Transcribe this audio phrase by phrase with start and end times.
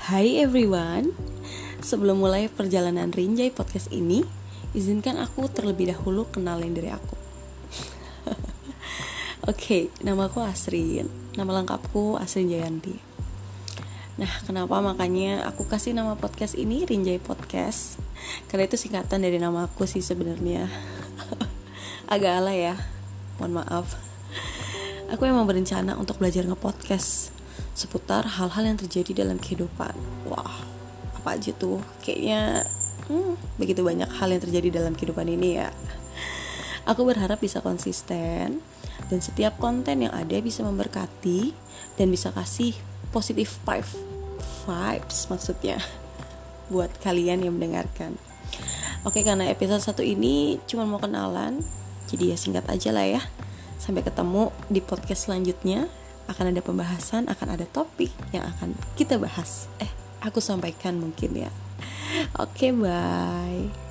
[0.00, 1.12] Hai everyone,
[1.84, 4.24] sebelum mulai perjalanan Rinjai podcast ini,
[4.72, 7.20] izinkan aku terlebih dahulu kenalin diri aku.
[8.32, 8.32] Oke,
[9.44, 11.04] okay, nama aku Asrin,
[11.36, 12.96] nama lengkapku Asrin Jayanti.
[14.16, 18.00] Nah, kenapa makanya aku kasih nama podcast ini Rinjai Podcast?
[18.48, 20.64] Karena itu singkatan dari nama aku sih sebenarnya.
[22.16, 22.80] Agak alay ya,
[23.36, 24.00] mohon maaf.
[25.12, 27.36] Aku emang berencana untuk belajar nge-podcast
[27.74, 29.94] seputar hal-hal yang terjadi dalam kehidupan.
[30.28, 30.64] Wah,
[31.16, 31.80] apa aja tuh?
[32.04, 32.64] Kayaknya
[33.08, 35.68] hmm, begitu banyak hal yang terjadi dalam kehidupan ini ya.
[36.88, 38.64] Aku berharap bisa konsisten
[39.08, 41.52] dan setiap konten yang ada bisa memberkati
[42.00, 42.72] dan bisa kasih
[43.12, 43.86] positif five
[44.64, 45.78] vibes maksudnya
[46.70, 48.14] buat kalian yang mendengarkan.
[49.02, 51.64] Oke, karena episode satu ini cuma mau kenalan,
[52.06, 53.22] jadi ya singkat aja lah ya.
[53.80, 55.88] Sampai ketemu di podcast selanjutnya
[56.30, 59.66] akan ada pembahasan, akan ada topik yang akan kita bahas.
[59.82, 59.90] Eh,
[60.22, 61.50] aku sampaikan mungkin ya.
[62.42, 63.89] Oke, okay, bye.